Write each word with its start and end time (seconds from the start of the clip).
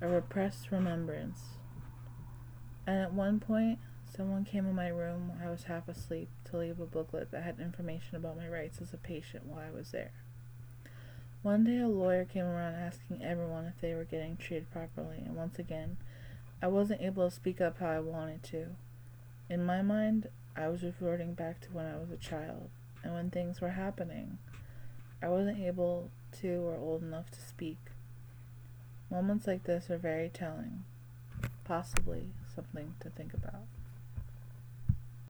a 0.00 0.08
repressed 0.08 0.70
remembrance. 0.70 1.40
And 2.86 2.98
at 2.98 3.12
one 3.12 3.40
point, 3.40 3.78
someone 4.14 4.44
came 4.44 4.66
in 4.66 4.74
my 4.74 4.88
room 4.88 5.28
while 5.28 5.48
I 5.48 5.50
was 5.50 5.64
half 5.64 5.88
asleep 5.88 6.28
to 6.50 6.58
leave 6.58 6.80
a 6.80 6.86
booklet 6.86 7.30
that 7.30 7.42
had 7.42 7.60
information 7.60 8.16
about 8.16 8.36
my 8.36 8.48
rights 8.48 8.80
as 8.80 8.92
a 8.92 8.98
patient 8.98 9.46
while 9.46 9.64
I 9.66 9.76
was 9.76 9.90
there. 9.90 10.12
One 11.42 11.64
day, 11.64 11.78
a 11.78 11.88
lawyer 11.88 12.24
came 12.24 12.44
around 12.44 12.74
asking 12.74 13.22
everyone 13.22 13.66
if 13.66 13.80
they 13.80 13.94
were 13.94 14.04
getting 14.04 14.36
treated 14.36 14.70
properly, 14.70 15.18
and 15.18 15.36
once 15.36 15.58
again, 15.58 15.96
I 16.62 16.68
wasn't 16.68 17.02
able 17.02 17.28
to 17.28 17.34
speak 17.34 17.60
up 17.60 17.78
how 17.78 17.88
I 17.88 18.00
wanted 18.00 18.42
to. 18.44 18.66
In 19.48 19.64
my 19.64 19.82
mind, 19.82 20.28
I 20.56 20.68
was 20.68 20.82
reverting 20.82 21.34
back 21.34 21.60
to 21.60 21.68
when 21.72 21.86
I 21.86 21.98
was 21.98 22.10
a 22.10 22.16
child, 22.16 22.70
and 23.04 23.14
when 23.14 23.30
things 23.30 23.60
were 23.60 23.70
happening, 23.70 24.38
I 25.22 25.28
wasn't 25.28 25.60
able 25.60 26.10
to 26.40 26.66
or 26.66 26.76
old 26.76 27.02
enough 27.02 27.30
to 27.30 27.40
speak. 27.40 27.78
Moments 29.10 29.46
like 29.46 29.64
this 29.64 29.90
are 29.90 29.98
very 29.98 30.28
telling, 30.28 30.84
possibly 31.64 32.30
something 32.54 32.94
to 33.00 33.10
think 33.10 33.32
about. 33.34 33.62